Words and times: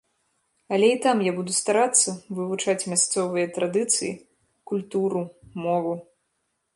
Але 0.75 0.87
і 0.91 0.95
там 1.05 1.17
я 1.25 1.33
буду 1.39 1.51
старацца 1.57 2.09
вывучаць 2.37 2.87
мясцовыя 2.93 3.51
традыцыі, 3.57 4.09
культуру, 4.73 5.21
мову. 5.67 5.93